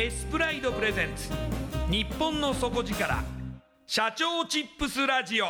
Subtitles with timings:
[0.00, 1.28] エスプライドプレゼンツ。
[1.90, 3.20] 日本の底力。
[3.84, 5.46] 社長チップスラジオ。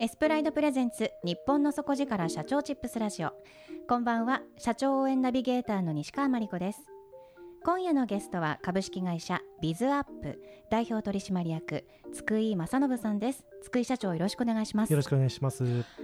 [0.00, 1.12] エスプライドプレゼンツ。
[1.22, 2.28] 日本の底力。
[2.28, 3.30] 社長チップスラジオ。
[3.88, 4.42] こんばんは。
[4.58, 6.91] 社長応援ナビゲーターの西川真理子です。
[7.64, 13.44] 今夜のゲストは株式会社ビズアップ代表取締役津久井正信さんです。
[13.62, 14.90] 津久井社長よろしくお願いします。
[14.90, 15.62] よろしくお願いします。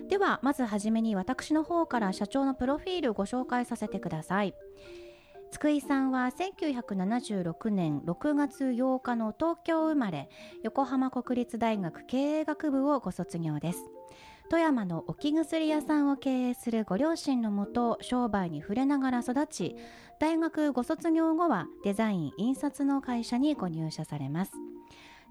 [0.08, 4.54] ではまずはじめに私の方から社長のプロフィールをご紹介させてください。
[5.50, 10.28] 津久井さんは1976年6月8日の東京生まれ
[10.62, 13.84] 横浜国立大学経営学部をご卒業です
[14.50, 19.76] 富山の置き薬屋さんを経営するご両親のもと商売に触れながら育ち
[20.18, 24.52] 大学ご卒業後はデザイン印刷の会社にご入社されます。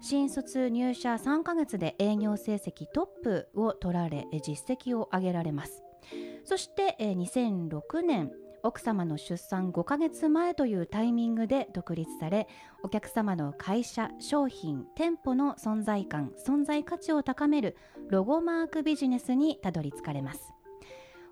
[0.00, 5.82] 新卒入社3ヶ月で営業成績トップを取られ実績を上げられます。
[6.44, 8.30] そして2006年
[8.62, 12.48] 奥様の出産5ヶ月前というタイミングで独立され
[12.82, 17.76] お客様の会社商品店舗の存在感存在価値を高める
[18.10, 20.52] ロゴマークビジネスにたどり着かれます。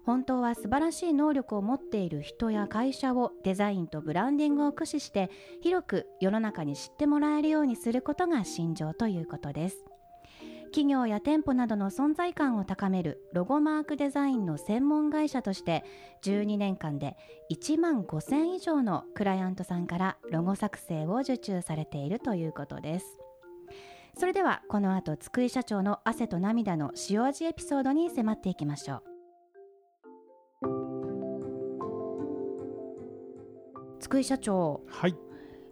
[0.07, 5.31] 本当は素晴らしい能力を持っている人や会社をデザインとブランディングを駆使して
[5.63, 9.85] 広く世の中に知ってもらえるようにすることが信条ということです。
[10.67, 15.85] 企業や店舗などの存在感を高めるロゴマークデザインの専門会社として
[16.23, 17.17] 12年間で
[17.51, 23.19] 1万5000以上のクライアントさんからロゴ作成を受注されているということです。
[24.19, 29.03] それではこの後津久井社長の汗と涙の塩味エピソードに迫っていきましょう。
[34.01, 34.81] 津久井社長。
[34.89, 35.26] はい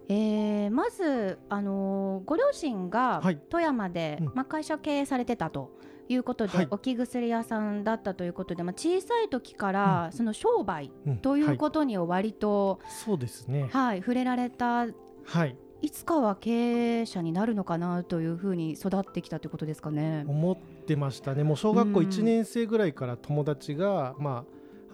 [0.09, 5.71] えー、まず、あのー、ご両親が富山で、はいうん、まあ、会社経営されてたと
[6.09, 10.91] いうことで、はい、置き薬屋さんだったということで、まあ、小さい時から、うん、その商売
[11.23, 14.87] ということに割と、うんはい、そうですね、はい、触れられた、
[15.25, 20.25] はい、いつかは経営者になるのかなというふうに育ってきたということですかね。
[20.27, 21.45] 思ってましたね。
[21.45, 24.45] もう小学校1年生ぐらいから友達が、ま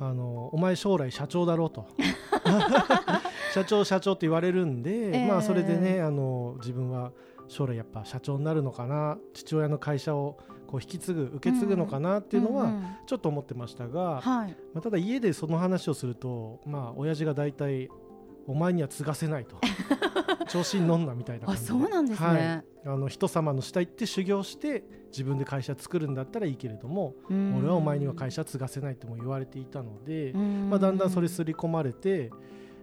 [0.00, 1.86] あ、あのお前将来社長だろうと
[3.52, 7.12] 社長社長って言われるんで、えー、まあそれでねあの自分は
[7.48, 12.72] 将来やっぱ社長になるのかな父親の会社をこう引き継ぐ受け継ぐのかなっていうのは
[13.06, 17.88] ちょっと思ってましたが、まあ、ただ家でその話をするとまあ親父が大体
[18.46, 19.56] お前には継がせないと。
[20.48, 21.66] 調子に乗んなみたいな感じで。
[21.68, 24.82] そうなんですね、はい、あの人様の下行って修行して
[25.12, 32.32] 自分で会社作るんだったらいいけれども俺はお前には会社継がせないとも言われていたので、まあ、だんだんそれ刷り込まれて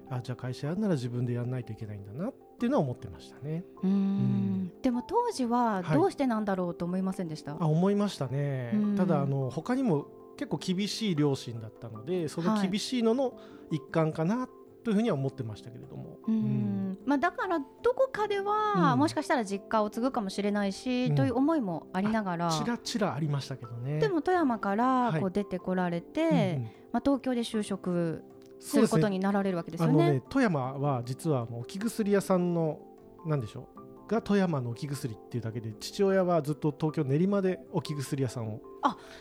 [0.09, 3.63] あじゃあ会社やるなら自分でやらないといけないんだなっていうのは思ってましたね。
[3.83, 8.73] うん、でも当時はどうしてなんだろうと思いませんでした、はい、あ思いましたね。
[8.95, 10.07] ただあの他にも
[10.37, 13.33] 結構厳しい両親だったのでそのはい厳しいのの
[13.71, 14.47] 一環かな
[14.87, 16.97] というふうには思ってましたけれども、うーん。
[17.05, 18.99] まあ、だからどこかでは、うん。
[18.99, 22.49] もしかしたら実家を継ぐかもしれないし、うんという思いもありながら。
[22.51, 23.99] ちらちらありましたけどね。
[23.99, 25.19] でも富山からはい。
[25.19, 26.63] こう出てこられて、うんうん。
[26.93, 28.23] まあ、東京で就職
[28.59, 30.13] することになられるわけですよね。
[30.13, 32.79] ね富山は実はもう置き薬屋さんの
[33.25, 38.61] なんでしょうが富山の置き薬っていうだけで父親はずっと東京練馬で置き薬屋さんを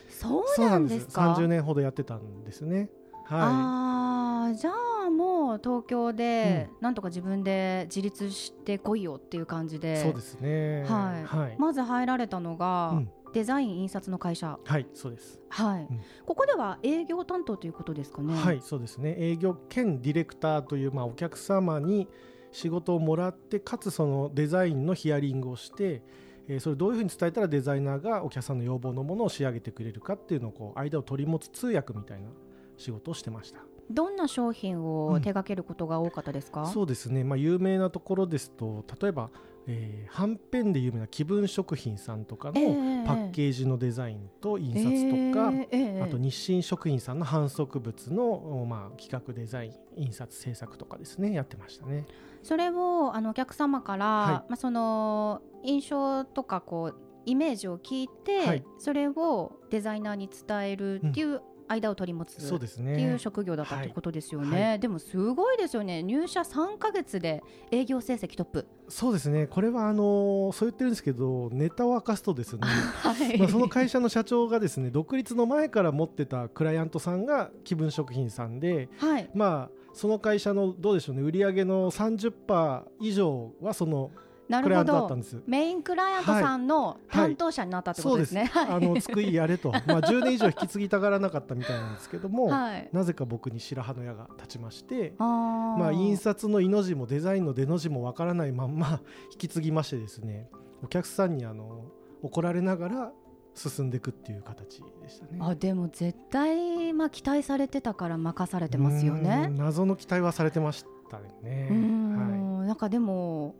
[0.08, 1.34] そうなんですか。
[1.34, 2.90] 30年ほどやってたんですね。
[3.24, 4.70] はあーじゃ
[5.06, 10.02] あもう東京でなんとか自分で自立してこいよっていう感じい、で。
[10.02, 10.84] そうですね。
[10.84, 11.24] はい。
[11.24, 15.38] はい、まず入られたのが、うんデザイン印刷の会社、はい、そうです。
[15.50, 18.34] はいうんここでは営業担当ということですかね。
[18.34, 19.14] はい、そうですね。
[19.18, 22.08] 営業兼ディレクターというまあお客様に
[22.50, 26.02] 仕事をもらってかつそのデザインのヒアリングをして、
[26.48, 32.30] えーそれをどういうふうに伝えたらデザイナーがお客さんの要望のものを仕上げてくれるかっていうのをこう間を取り持つ通訳みたいな
[32.78, 33.60] 仕事をしてました。
[33.90, 37.22] どんな商品をうん手掛けることが多かったですか、そうですね。
[37.22, 39.30] まあ有名なところですと例えば、
[39.68, 52.06] えー、はんぺんで有名な気分食品さんとかのパッケージのデザインと印刷とか、えーえーあと日清食品さんの販促物の、おまあ、企画デザイン印刷制作とかですねやってましたね。
[52.42, 54.32] それをあのお客様から、はい。
[54.32, 58.64] まあ、その印象とかこうイメージを聞いて、はい。
[58.78, 63.18] それをデザイナーに伝えるっていう間を取り持つ、そうですっていうね。
[63.18, 66.02] 職業だったってことですよはね、でもすごいですよね。
[66.02, 69.46] 入社3か月で営業成績トップそうですね。
[69.46, 72.60] これはあのそう言ってるんですけどネタを明かすとですね。
[73.02, 84.10] はいまあその会社の社長がですね独立の前から持ってたクライアントさんが気分食品さんで、はいまあその会社のどうでしょうね売上の30%以上はその
[84.48, 85.19] なるほど。
[85.46, 92.88] メインクライアントさんの担当者になったってことですね、あのつくいやれと、 まあ10年以上引き継ぎたがらなかったみたいなんですけども、はい。
[92.93, 99.00] なぜか僕に白羽の矢が立ちまして、まあ印刷のいの字もデザインの出の字もわからないまんま
[99.32, 100.49] 引き継ぎましてですね、
[100.82, 101.87] お客さんにあの
[102.22, 103.12] 怒られながら
[103.54, 105.38] 進んでいくっていう形でしたね。
[105.40, 109.56] あでも絶対、まあ、期待されてたから任されてますようねん。
[109.56, 111.69] 謎の期待はされてましたね。
[111.70, 113.54] はんなんかでも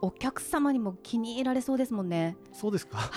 [0.00, 2.36] お客様にも気に入られそうですもんね。
[2.52, 2.98] い、そうですか？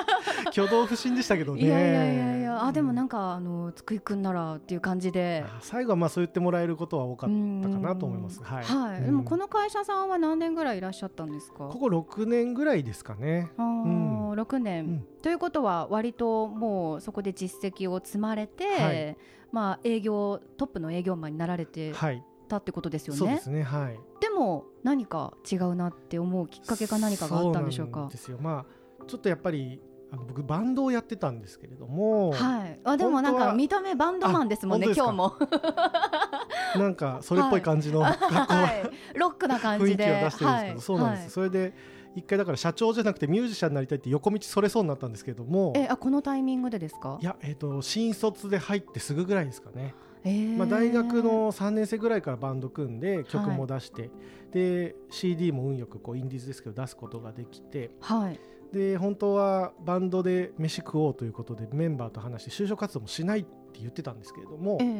[0.50, 1.62] 挙動不審でしたけどね。
[1.62, 5.44] いやいやいやいやあでもなんかかあの津久井くんならっていう感じで。
[5.60, 7.30] 最後はまあそう言ってもらえることは多かっ
[7.62, 8.38] たかなと思います。
[8.38, 8.64] うんはい。
[8.64, 11.66] はい、でもこの会社さんは何年ぐらいいらっしゃったんですか？
[11.66, 13.50] ここ6年ぐらいですかね。
[13.56, 19.16] あー6年、うんということは割ともうそこで実績を積まれて、はい
[19.52, 22.24] まあ営業トップの営業マンになられてはい。
[22.50, 23.18] たってことですよね？
[23.18, 23.62] そうですね。
[23.62, 23.98] はい。
[24.20, 27.92] でも何か違うなって思うきっかけか何かがあったんでしょうか？
[27.94, 28.08] そなん。
[28.10, 28.38] ですよ。
[28.40, 28.66] ま
[29.00, 29.80] あちょっとやっぱり
[30.12, 32.80] あの僕バンドをやってたんですけれども、はい。
[32.84, 35.34] あでもなんか見た目バンドマンですもんねあ今日も。
[36.76, 39.18] なんかそれっぽい感じのはい。
[39.18, 40.04] ロックな感雰囲気じで。
[40.04, 41.20] を出してるんですけど、はいそうなんです。
[41.22, 41.74] はいそれで
[42.16, 47.18] 一回だから社長じゃなくてミュージシャンになりたいって横道それそうになったんですけども、えあこのタイミングでですか？
[47.20, 47.24] い。
[47.24, 49.94] やえっ、と新卒で入ってすぐぐらいですかね。
[50.24, 54.10] えーまあ大学の3年生ぐらいからバンド組んで曲も出して、
[54.52, 57.90] で CD も運よくこうインディーズですけど出すことができて。
[58.00, 58.40] はい。
[58.72, 64.92] で本当はバンドで飯食おうということでメンバーと話して就職活動もしないって言ってたんですけれどもえ、ええ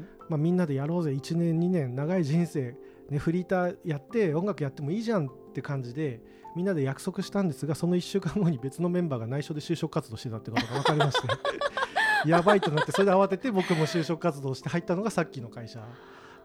[0.00, 2.74] えまあ、みんなでやろうぜ1年2年長い人生、
[3.10, 6.20] ね、フリーターやって音楽やってもいいじゃんって感じで
[6.56, 11.28] みんなで約束したんですがその1週間後に別のメンバーが内緒で就職活動してたってことが分かりまして
[12.26, 15.80] やばいとなってそれで慌てて僕も就職活動して入ったのがさっきの会社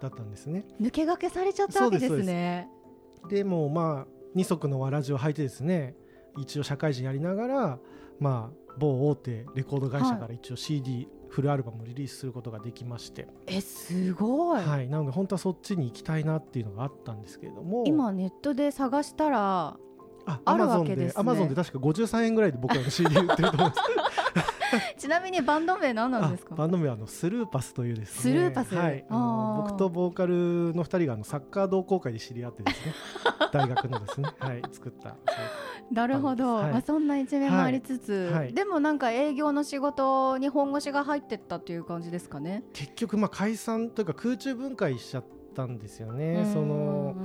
[0.01, 0.65] だったんですね。
[0.81, 2.69] 抜け駆けされちゃったわけですね。
[3.29, 5.95] でもうまあ二足のわらじを履いてですね
[6.37, 7.79] 一応社会人やりながら
[8.19, 14.61] まあ某大手レコード会社から一応 CD、フルアルバムをリリースすることができまして、えすごい。
[14.63, 19.77] はい、なので本当はそっちに行きたいなっていうのがあったんですけれども今ネットで探したら
[20.25, 23.81] ああるわけですねアマゾンで確か53円ぐらいで僕らの CD 売ってると思います
[24.97, 26.51] ちなみにバンド名何なんですか？
[26.53, 28.21] あバンド名はあのスルーパスというですね。
[28.21, 28.75] スルーパス？
[28.75, 32.93] はい、僕とボーカルの2人があのサッカー同好会で知り合ってですね。
[33.53, 34.29] 大学のですね。
[34.39, 34.61] はい。
[34.71, 35.15] 作った。
[35.91, 36.71] なるほど、はい。
[36.71, 38.43] まあ、そんな一面もありつつ、はい。
[38.45, 38.53] はい。
[38.53, 42.63] でもなんか営業の仕事に本腰が入ってったっていう感じですかね？
[42.73, 45.25] 結局まあ解散というか空中分解しちゃっ
[45.55, 46.49] たんですよね。
[46.51, 47.15] その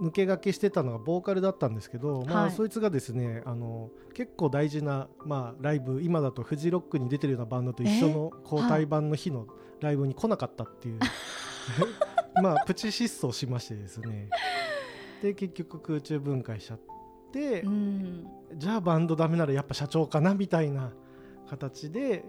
[0.00, 9.46] 抜け駆けしてたのがボーカルだったんですけど、まあ、はいそいつがですねあの結構大事な、まあ、ライブ今だとフジロックに出てるようなバンドと一緒の交代版の日の
[9.80, 11.00] ライブに来なかったっていう、
[12.42, 14.28] まあプチ失踪しましてですね。
[15.22, 16.80] で結局空中分解しちゃっ
[17.32, 18.26] て、うん。
[18.54, 20.92] じゃあバンドダメならやっぱ社長かなみたいな
[21.48, 22.24] 形で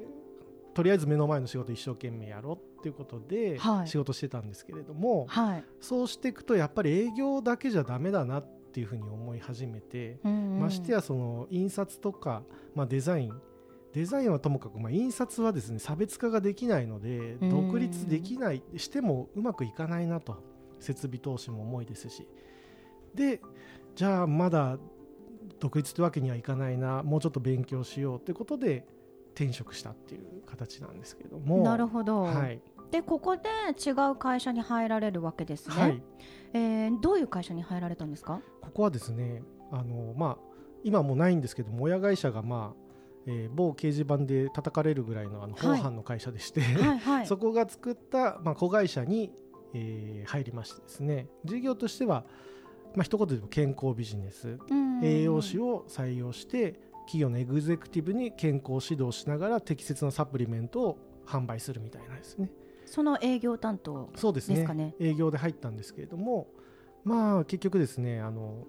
[0.74, 3.88] とりあえず目の前の仕事一生懸命やろうっていうことではい。
[3.88, 5.63] 仕事してたんですけれども、はい。
[5.80, 12.44] そうしていくとやっぱり営業だけじゃダメだなっていうふうに思い始めて、ましてやその印刷とか、
[12.75, 13.42] まあ、デザイン。
[13.94, 17.50] デザインはともかく、まあ、印刷はですね差別化ができないのでうん。
[17.50, 20.44] 独立できないしてもうまくいかないなと。
[20.80, 22.27] 設備投資も重いですし。
[23.13, 23.42] で
[23.96, 24.77] じゃあまだ
[25.60, 27.03] 独立ってわけにはいかないな。
[27.03, 28.86] もうちょっと勉強しようということで
[29.36, 31.63] 転職したっていう形なんですけども。
[31.63, 32.60] なるほど、はい、
[32.92, 33.44] でここで
[33.86, 36.04] 違う会社に入られるわけですね、はい、
[36.54, 38.42] えーどういう会社に入られたんですか？
[38.62, 40.38] ここはですねあの、まあ、
[40.84, 42.84] 今はもうないんですけども親会社が、まあ
[43.25, 45.78] えー某掲示板で叩かれるぐらいのあのはい。
[45.78, 47.25] 法犯の会社でして、はいはい。
[47.28, 49.32] そこが作った、まあ、子会社に、
[49.74, 51.28] えー入りましてですね。
[51.46, 52.25] 事業としては、
[52.96, 54.60] まあ一言で言うと健康ビジネス。
[54.70, 55.04] うん。
[55.04, 62.50] 栄養士を採用して企業のエグゼクティブに健康指導しながら適切なサプリメントを販売するみたいなですね。
[62.86, 64.94] その営業担当そうですかね。
[65.00, 66.48] 営業で入ったんですけれども
[67.04, 68.68] まあ結局ですねあの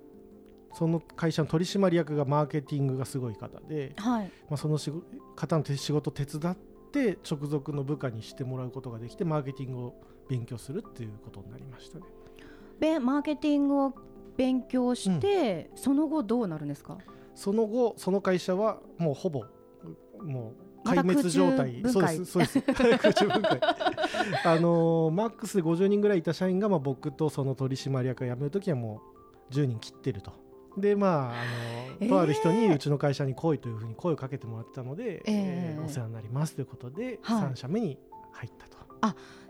[0.72, 4.30] その会社の取締役がマーケティングがすごい方で、はい。
[4.48, 5.04] まあ、その仕事
[5.36, 6.56] 方の手仕事を手伝っ
[6.90, 9.94] て直属の部下にしてもらうことができてマーケティングを
[10.28, 12.04] 勉強するっていうことになりましたね。
[12.80, 13.94] べマーケティングを
[14.36, 16.98] 勉強して、その後どうなるんですか？
[17.34, 19.44] その後その会社はもうほぼ
[20.22, 22.62] もう壊滅状態、そうですそうです。
[22.62, 23.60] 空中分解。
[24.44, 29.00] あのーマックスで50人ぐらいいた社員が、まあ、僕とその取締役が辞めるときはも
[29.50, 30.32] う10人切ってると。
[30.76, 31.34] でまあ、あの
[32.00, 32.08] えー。
[32.08, 35.76] とある人にうちの会社に来いというふうに声をかけてもらってたので、えー。
[35.76, 37.42] えーお世話になりますということで、はい。
[37.52, 37.98] 3社目に
[38.32, 38.74] 入ったと。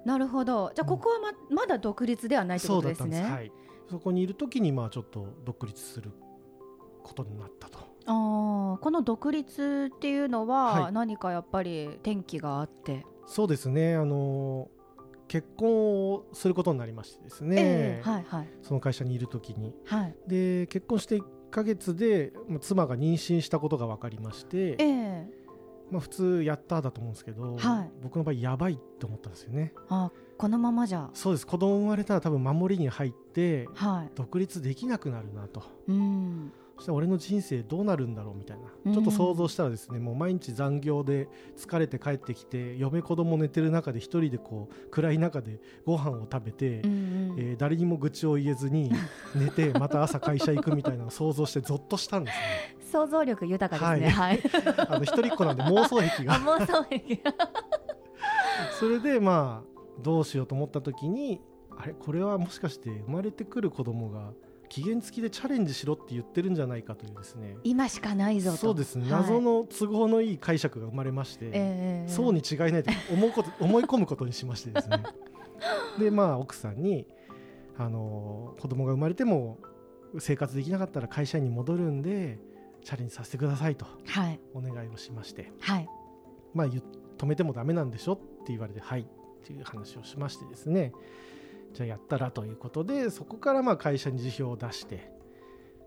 [0.05, 0.71] なるほど。
[0.75, 3.51] じゃあここはままだ独立ではないということですね。
[3.91, 6.11] そこにいるときにまあちょっと独立する
[7.05, 7.79] ことになったと。
[8.07, 10.93] あーこの独立っていうのははい。
[10.93, 13.95] 何かやっぱり転機があって、そうですね。
[13.95, 14.69] あの
[15.29, 18.49] 結婚をすることになりましてですね、ええはいはい。
[18.63, 19.75] その会社にいるときに。
[19.85, 20.17] はい。
[20.27, 25.29] で結婚して1ヶ月でまあ妻が妊娠したことが分かりまして、ええ。
[25.91, 27.91] まあ、普通やっただと思うんですけど、はい。
[28.03, 29.73] 僕の場合やばいって思ったんですよね。
[29.89, 31.11] あこのままじゃ。
[31.15, 31.47] そうです。
[31.47, 35.61] 子供生まれたら多分守りに入っては独立できなくなるなと。
[35.89, 38.93] いうんそしたら俺の人生どうなるんだろうみたいうん。
[38.93, 47.37] なちょっと想像したらですねもう毎日残業で疲れて帰ってきて嫁子供寝てる中で一人でこう暗い中でご飯を食べて、うんうん。
[47.39, 48.91] えー誰にも愚痴を言えずに
[49.35, 52.77] 寝てまた朝会社行くみたいなのを想像してゾッとしたんですね。
[52.91, 54.11] 想像力豊かですね。
[54.11, 54.41] はい、
[54.89, 57.19] あの一人っ子なんで妄想癖 あが妄想力
[58.79, 61.41] それでまあどうしようと思った時に
[61.77, 61.93] あれ？
[61.95, 64.33] これはもしかして生まれてくる子供が
[64.75, 67.57] 期限付きでチャレンジしろって言ってるんじゃないかというですね。
[67.63, 68.57] 今しかないぞと。
[68.57, 69.23] そうですね、はい。
[69.23, 75.05] 謎の都合のいい解釈が生まれまして、ええそうに違いないと思うこと思い込むことにしましてですね。
[76.01, 77.07] でまあ奥さんに
[77.79, 79.59] あの子供が生まれても
[80.19, 82.41] 生活できなかったら会社員に戻るんで
[82.83, 84.41] チャレンジさせてくださいとはい。
[84.55, 85.53] お願いをしまして。
[85.61, 85.89] はい。
[86.53, 86.83] まあ言
[87.17, 89.07] 止めてもダメなんでしょって言われてはいっ
[89.47, 90.91] ていう話をしましてですね
[91.75, 95.11] じゃあやったらということでそこからまあ会社に辞表を出して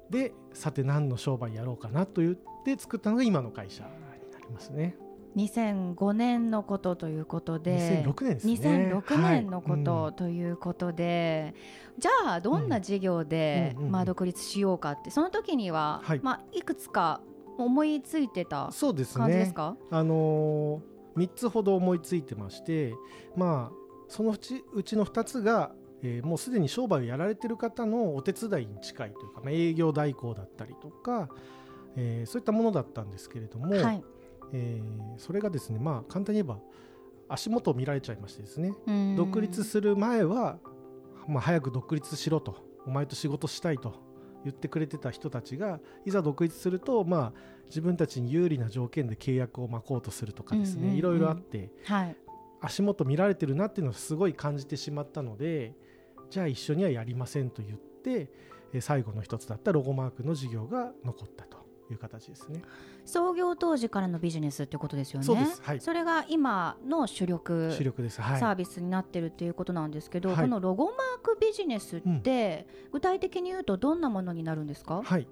[0.09, 3.89] でさて何の商売やろうかなと言って作ったのが今の会社に
[4.31, 4.95] なりますね。
[5.35, 8.03] 2005年のことということで。
[8.03, 8.53] 2006年ですね。
[8.53, 11.53] 2006年のこはいとということで、
[11.99, 16.19] じゃあどんな事業で、うんうんうんまあ、独立しようかってその時には、はい。
[16.23, 17.21] まあ、いくつか
[17.57, 19.21] 思いついてたそうですね。
[19.21, 22.93] 感じですか、あのー、3つほど思いついてまして
[23.35, 25.71] まあそのうちうちの2つが、
[26.03, 31.29] えーもうすでに商売をやられてる方のお手伝いに近いというか、まあ、営業代行だったりとか、
[31.95, 34.03] えーそういったものだったんですけれども、はい
[34.53, 36.59] えーそれがですねまあ簡単に言えば
[37.29, 39.15] 足元を見られちゃいましてですねうん。
[39.15, 40.59] 独立する前は、
[41.27, 43.93] まあ、早く独立しろとお前と仕事したいと
[44.45, 52.15] 言ってくれてた人たちがいざ独立すると、まあ、自分たちに有利な条件で契約を巻こうとするとかですねいろいろあってはい
[52.61, 55.73] 足元見られてるなっていうのをすごい感じてしまったので
[56.29, 58.29] じゃあ一緒にはやりませんと言って
[58.73, 62.61] えー最後の一つだったロゴマークの事業が残ったという形ですね。
[63.05, 65.25] 創業当時からのビジネスってことですよね。
[65.25, 65.61] そうです。
[65.61, 65.79] はい。
[65.79, 68.39] それが今の主力主力です、はい。
[68.39, 70.37] サービスになってるっていうことなんですけど、はい。
[70.41, 75.27] このロゴマークビジネスって、具体的に言うとどんなものになるんですか、はい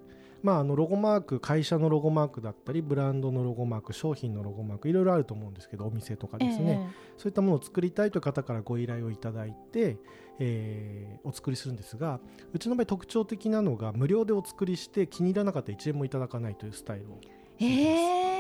[0.46, 6.88] まあ、あのロゴマーク会社のロゴマークだったりブランドのロゴマーク商品のロゴマークいろいろあると思うんですけどお店とかですね、
[7.18, 9.98] そういったものを作りたいという方からご依頼をいただいて、
[10.38, 12.20] えーお作りするんですが
[12.54, 17.20] うちの場合特徴的なのが無料でお作りして気に入らなかったら1円もいただかないというスタイルを
[17.60, 18.36] ええ。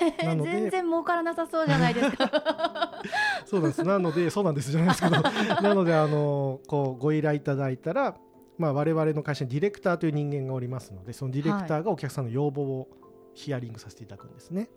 [0.00, 3.02] えー、なので全然儲からなさそうじゃないですか。
[3.46, 3.82] そうなんです。
[3.82, 4.70] なのでそうなんです。
[4.70, 5.22] じゃないですけど。
[5.62, 8.16] なのであのこうご依頼いただいたら、
[8.58, 12.88] まあ、我々の会社にディレクターという人間がおりますのでそのディレクターがお客さんの要望を
[13.34, 14.68] ヒアリングさせていただくんですね。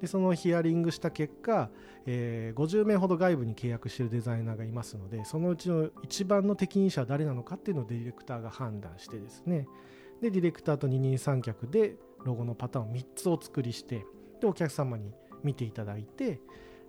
[0.00, 1.70] でそのヒアリングした結果、
[2.06, 9.66] えー50名ほど外部に契約しているデザイナーがいますのでそのうちの一番の適任者は誰なのかっていうのをディレクターが判断してですね。
[10.20, 14.06] でディレクターと二人三脚でロゴのパターンを3つお作りして
[14.40, 15.12] でお客様に
[15.42, 16.40] 見ていただいて、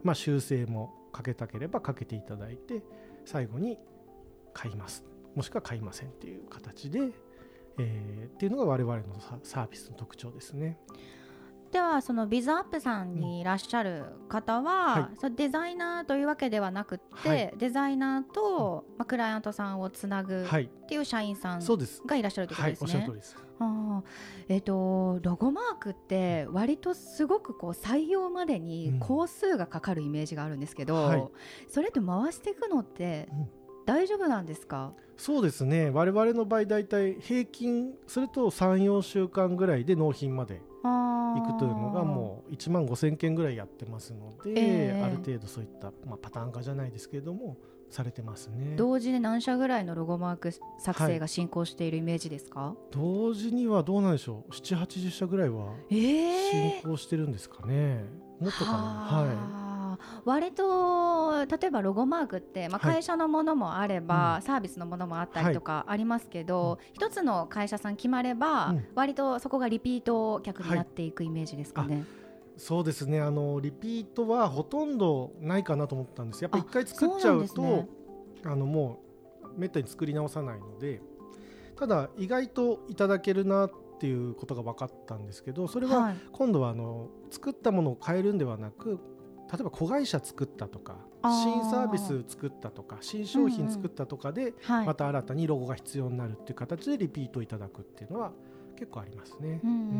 [0.04, 2.84] まあ、修正もかけたければかけていただいて
[3.26, 3.78] 最後に
[4.54, 5.04] 買います
[5.36, 7.12] もしくは買いませんっていう形で、
[7.78, 10.78] えーっていうのが我々のササービスの特徴ですね。
[11.72, 17.54] ではそのビズアップさんにいらっしゃる方は、はそのデザイナーというわけではなくって、はい。
[17.58, 21.62] デザイナーと、まあ、クライアントさんをつなぐはい、っていう社員さん。
[22.06, 22.86] がいらっしゃるということはい、ですね。
[22.86, 23.12] おっしゃる通。
[23.12, 23.36] りです。
[23.60, 24.04] あー。
[24.48, 29.00] えっ、とロゴマークって割とすごくこう採用までにうん。
[29.00, 31.28] 工数がかかるイメージがあるんですけど、はい。
[31.68, 34.94] それって回していくのってうん大丈夫なんですか？
[35.18, 35.90] そうですね。
[35.92, 47.58] 我々の場合だいたい平均すると3、4週間ぐらいで納品まで行いくというのがもう1万5000件ぐらいやってますので、ええある程度そういった、まあ、パターン化じゃないですけれども
[47.90, 48.76] されてますね。
[48.76, 52.76] 同時で何社ぐらいのロゴマーク作成が進行しているイメージですか？
[52.92, 58.04] 同時にはどうなんでしょう7、80社ぐらいはええ進行してるんですかね。
[58.40, 58.78] もっとかな。
[58.78, 59.65] はい。
[60.06, 62.96] はあ割と例えばロゴマークって、まあ、はい。
[62.96, 64.42] 会社のものもあれば、うん。
[64.42, 68.86] サービスのものもあったりとかありますけど、一つの会社さん決まれば、うん。
[68.96, 72.06] 割とそこがリピート客になっていくイメージですかね。
[72.58, 73.22] そうですね。
[73.22, 76.42] あのリピートはほとんどないかなと思ったんです。
[76.42, 77.88] やっぱ一回作っちゃそうとね。
[78.46, 79.02] あのも
[79.44, 81.02] うめったに作り直さないので
[81.78, 86.16] ただ意外といただけるなっていうことが分かったんですけどそれははい。
[86.32, 89.00] 今度はあの作ったものを変えるんではなく
[89.52, 94.86] 例えば子会社作ったとか新サービス作ったとか新商品作ったとかではい。
[94.86, 98.32] また新たにロゴが必要になるっていう形でリピートいただくっていうのは
[98.76, 99.62] 結構ありますね。
[99.64, 99.92] うんうんうんう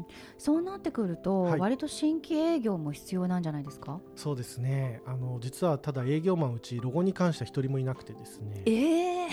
[0.00, 0.06] ん、
[0.36, 1.60] そうなってくると、はい。
[1.60, 3.98] 割と新規営業も必要なんじゃないですか？
[4.14, 5.00] そうですね。
[5.06, 9.28] あの実はただ営業マンうちロゴに関しては一人もいなくてですね、ええ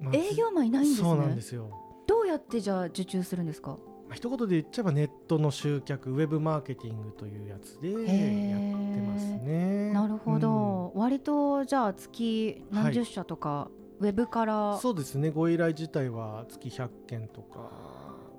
[0.00, 1.08] まあ営業マンいないんですね。
[1.08, 1.68] そうなんですよ、
[2.06, 3.76] どうやってじゃあ受注するんですか？
[4.12, 9.90] まあ、一言で言っちゃえばネットの集客ウェブマーケティングというやつでやってますね。
[9.94, 13.70] なるほど、割とじゃあ月何十社とか、
[14.00, 14.74] ウェブから。
[14.74, 15.30] うんそうですね。
[15.30, 17.70] ご依頼自体は月100件とか。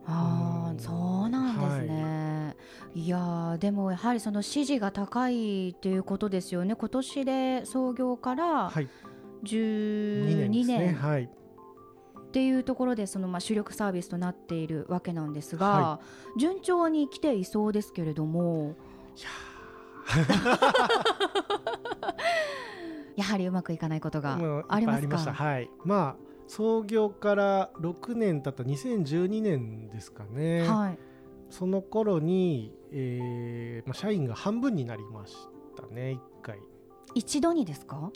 [0.05, 0.79] ああ、うん。
[0.79, 2.55] そうなんですね、
[2.93, 6.75] い、やーでもやはりその支持が高いっていうことですよね。
[6.75, 8.87] 今年で創業からはい。
[9.43, 10.77] 12 2年ですね。
[10.77, 11.29] 年はい
[12.33, 15.99] っていうところでそのまあ主力サービスとなっているわけなんですが、は
[16.35, 18.75] 順調に来ていそうですけれども
[19.15, 19.29] いや
[23.15, 24.33] やはりうまくいかないことが
[24.67, 25.69] ありますいっぱいありまはい。
[25.85, 30.97] まあ創業から6年経った2012年ですかね、はい。
[31.51, 35.35] その頃に、えーまあ、社員が半分になりまし
[35.75, 36.57] たね1回。
[37.13, 38.11] 一度にですか？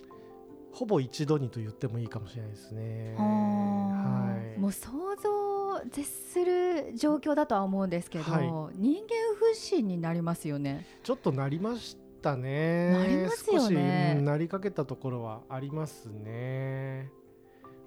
[0.77, 3.15] ほぼ一度にと言ってもいいかもしれないですね。
[3.17, 5.31] はいもう想像
[5.75, 9.09] を絶する状況だとは思うんですけど、は人間
[9.39, 10.85] 不信になりますよね。
[11.03, 12.91] ちょっとなりましたね。
[12.91, 13.73] なりますよね少し、
[14.17, 17.09] うんなりかけたところはありますね。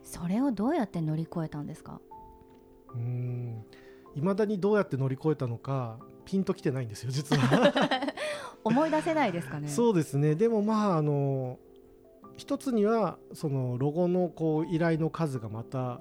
[0.03, 2.00] それをどうやって乗り越えたんですか？
[2.94, 3.64] うん。
[4.16, 7.72] いまだにどうやって乗り越えたのかピンときてないんですよ実は。
[8.64, 9.68] 思い出せないですかね？
[9.68, 10.35] そうですね。
[10.35, 11.59] でもまああの
[12.40, 16.00] 一つにはそのロゴのこう依頼の数がまた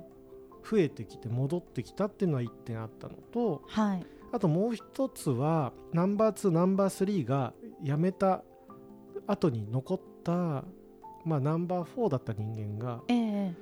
[0.63, 3.61] 増えてきて戻ってきたっていうのは一点あったのと。
[3.67, 4.05] はい。
[4.31, 8.45] あともう一つはナンバー2ナンバー3が辞めた
[9.27, 10.63] 後に残った、
[11.25, 13.53] まあ、ナンバー4だった人間がええ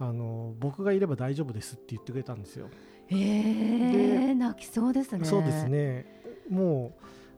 [0.00, 2.70] あの僕がいれば大丈夫ですって言ってくれたんですよ。
[3.08, 5.24] ええ泣きそうですね。
[5.24, 5.68] そうです。
[5.68, 6.06] ね
[6.48, 6.92] も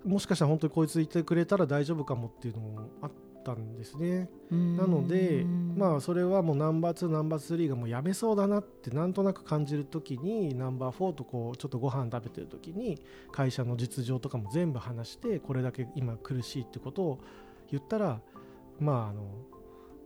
[0.04, 3.10] うもしかしたら本当にこいついてくれたら大丈夫かもっていうのもあっ
[3.48, 4.28] たんですね。
[4.50, 5.44] なので
[5.76, 13.00] まあそれはもうナンバー2ナンバー3がもうやめそうだなってなんとなく感じる時にナンバー4とこうちょっとご飯食べてる時に
[13.32, 17.18] 会社の実情とかも全部話してこれだけ今苦しいってことを
[17.70, 18.20] 言ったら
[18.78, 19.22] まああの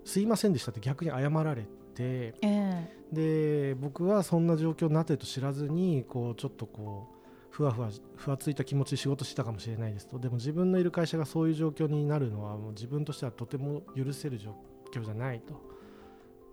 [0.04, 7.21] すいませんでしたって逆に謝られてええで僕はそんな状況になってると知らずにこうちょっとこう
[7.52, 10.18] ふわふわふわついた気持ちで仕事してたかもしれないですと。
[10.18, 14.56] でも自分のいる会社がそういう状況になるのはもう自分としてはとても許せる状
[14.90, 15.54] 況じゃないと。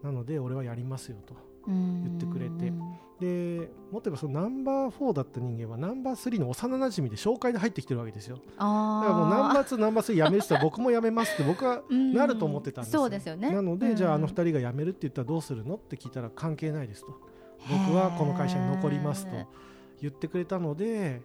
[0.04, 1.34] なので俺はやりますよと
[1.68, 2.66] 言ってくれて。
[2.66, 2.86] でも
[3.92, 8.36] もっと言えばそのナンバー4だった人間はナンバー3の幼馴染で紹介で入ってきてるわけですよ。
[8.36, 13.02] だからもうナンバー2ナンバー3辞める人は僕も辞めますって僕はなると思ってたんですよ。
[13.02, 13.52] そうですよね。
[13.52, 13.96] なので、うん。
[13.96, 15.76] じゃああの2人が辞めるって言ったらどうするの？
[15.76, 17.08] って聞いたら関係ないですと。
[17.70, 19.32] 僕はこの会社に残りますと
[20.02, 21.22] 言ってくれたので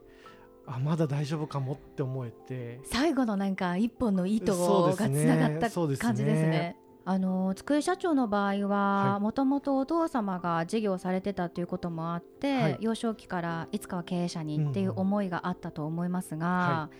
[0.66, 2.80] あまだ大丈夫かもって思えて。
[2.84, 4.54] 最後のなんか一本の糸
[4.87, 6.76] がつながった感じですね。
[7.06, 9.20] あの机社長の場合ははい。
[9.20, 12.78] もともとお父様が事業されてたということもあって、はい。
[12.80, 16.90] 幼少期からいつかは経営者にっていう思いがあったと思いますが、は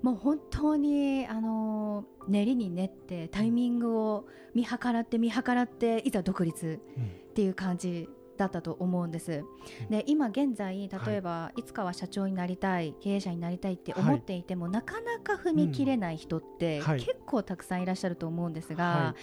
[0.00, 7.04] もう本当にあの練りに練ってタイミングを見計らって見計らっていざ独立うん。
[7.04, 9.44] っていう感じだったと思うんです。
[9.90, 17.00] で今現在例えば、い、つかは社長になりたい経営者になりたいって思っていても、なかなか踏み切れない人って、はい。
[17.00, 19.14] 結構たくさんいらっしゃると思うんですが、は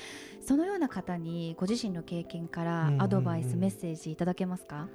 [0.42, 3.02] そのような方にご自身の経験からうんうんうん。
[3.02, 4.88] アドバイス、メッセージいただけますか？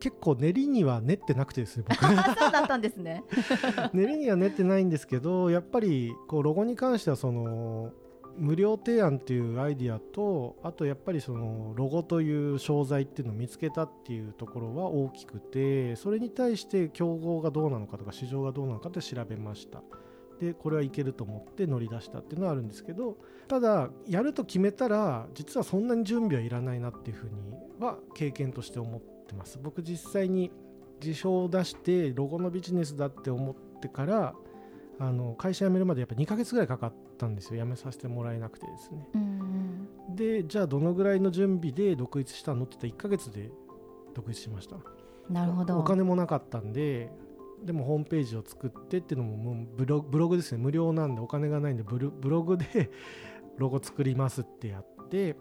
[0.00, 2.04] 結構練りには練ってなくてですね僕。
[2.06, 3.24] あそうだったんですね。
[3.92, 7.90] 練りには練ってないんですけどやっぱりこうロゴに関してはその
[8.38, 19.82] 無料提案っていうアイディアとあとやっぱりそのロゴという商材っていうのを見つけたっていうところは大きくてそれに対して競合がどうなのかとか市場がどうなのかって調べました。
[20.40, 23.16] でこれはいけると思って乗り出したっていうのはあるんですけど
[23.48, 27.32] ただやると決めたら実はそんなに準備はいらないなっていうふうに
[27.80, 29.58] は経験として思ってます。
[29.60, 30.52] 僕実際に
[31.00, 34.34] 辞表を出してロゴのビジネスだって思ってから
[35.00, 37.64] あの会社辞めるまでやっぱ2ヶ月ぐらいかかったんですよ。
[37.64, 39.08] 辞めさせてもらえなくてですね。
[39.14, 40.16] うんうん。
[40.16, 43.50] でじゃあどのぐらいの準備で独立したのって言ったら1ヶ月で
[44.14, 44.76] 独立しました。
[45.30, 45.78] なるほど。
[45.78, 47.10] お金もなかったんで
[47.64, 50.58] でもホームページを作ってっていうのももうブロブログですね。
[50.58, 52.90] 無料なんでお金がないんでブロブログで
[53.56, 55.36] ロゴ作りますってやって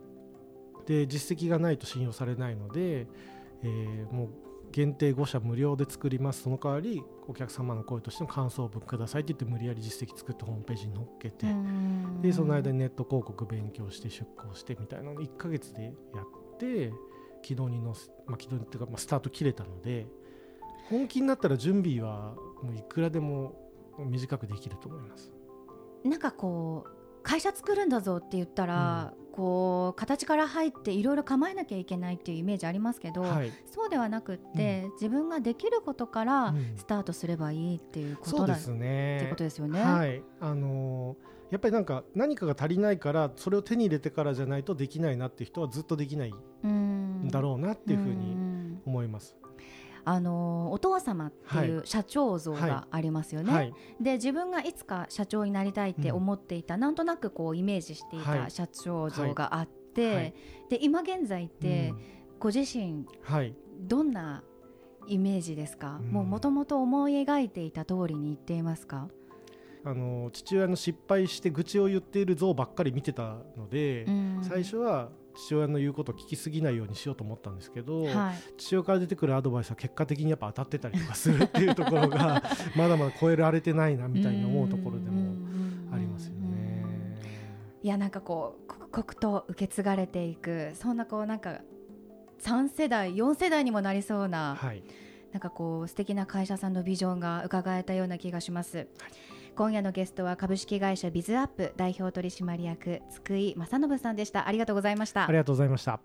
[0.86, 3.08] で実績がないと信用されないので、
[3.64, 4.30] えーもう
[4.70, 6.44] 限定5社無料で作ります。
[6.44, 16.92] その代わりお客様の声としての感想文くださいって言って無理やり実績作ってホームページに載っけて、うんでその間にネット広告勉強して出向してみたいなのを1ヶ月でやって
[17.44, 20.08] 軌道に乗せ、まあ、軌道にっていうか、まあ、スタート切れたので
[20.90, 23.54] 本気になったら準備はもういくらでも
[24.00, 25.32] 短くできると思います。
[26.04, 26.97] なんかこう
[27.28, 36.74] 会社作るんだぞって言ったら、こう形から入っていろいろ構えなきゃいけないっていうイメージありますけど、はい、そうではなくって、自分ができることからうん。
[36.78, 39.28] スタートすればいいっていうこそうですとだってね。
[39.30, 39.82] ことですよね。
[39.82, 48.82] はい、あのーやっぱりなんか何かが足りないからそれを手に入れてからじゃないとできないなっていう人はずっとできないうんんだろうなっていうふううにん。
[48.86, 49.38] 思います。
[50.10, 52.70] あのお父様っていう社長像はい。
[52.70, 53.54] がありますよね。
[53.54, 58.40] はい、で自分がいつか社長になりたいって思っていた、なんとなくこうイメージしていはい。
[58.46, 60.34] た社長像があって、はい。
[60.70, 62.02] で今現在ってうん。
[62.40, 64.44] ご自身はい、どんな
[65.08, 66.12] イメージですか、うん。
[66.12, 69.10] もうもともと思い描いていた通りに言っていますか、
[69.88, 74.40] あの父親の失敗して愚痴を言っている像ばっかり見てたので、うん。
[74.44, 82.44] 最初は父親の言うことを聞きすぎないようにしようと思ったんですけど、はい、父親から出てくるアドバイスは結果的にやっぱ当たってたりとかするっていうところが
[82.76, 85.36] まだまだ超えられてないなみたいに思うところでも
[85.94, 87.18] ありますよね。
[87.84, 91.62] いやなんかこう刻々と受け継がれていくそんなこうなんか
[92.42, 94.84] 3世代4世代にもなりそうな、はい、
[95.32, 98.88] なんかこう素敵な会社さんのビジョンが伺えたような気がします、
[99.58, 104.48] 今夜のゲストは株式会社ビズアップ代表取締役津久井正信さんでした。
[104.48, 105.28] ありがとうございました。
[105.28, 106.00] ありがとうございました。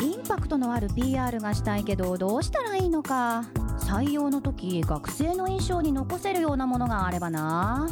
[0.00, 3.42] インパクトのある PR がしたいけどどうしたらいいのか。
[3.80, 7.88] 採用の時学生の印象に残せるようなものがあればな。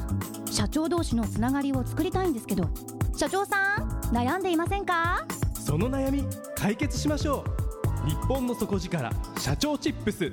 [0.48, 2.70] 社長同士のつながりを作りたいんですけど。
[3.16, 5.26] 社長さん悩んでいませんか？
[5.54, 7.44] その悩み解決しましょ
[8.06, 8.08] う。
[8.08, 10.32] 日本の底力社長チップス